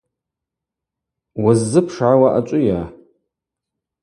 [1.43, 2.81] Уыззыпшгӏауа ачӏвыйа?